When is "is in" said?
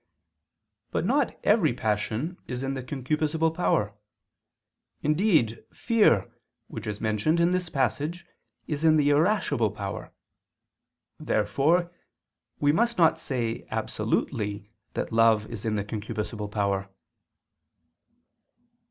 2.47-2.73, 8.65-8.97, 15.51-15.75